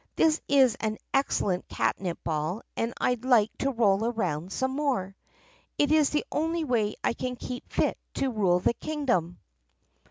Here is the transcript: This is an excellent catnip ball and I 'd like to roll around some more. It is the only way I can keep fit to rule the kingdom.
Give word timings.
This 0.15 0.41
is 0.47 0.75
an 0.79 0.97
excellent 1.13 1.67
catnip 1.67 2.17
ball 2.23 2.63
and 2.75 2.91
I 2.99 3.13
'd 3.13 3.23
like 3.23 3.55
to 3.59 3.69
roll 3.69 4.03
around 4.03 4.51
some 4.51 4.71
more. 4.71 5.15
It 5.77 5.91
is 5.91 6.09
the 6.09 6.25
only 6.31 6.63
way 6.63 6.95
I 7.03 7.13
can 7.13 7.35
keep 7.35 7.71
fit 7.71 7.99
to 8.15 8.31
rule 8.31 8.59
the 8.59 8.73
kingdom. 8.73 9.37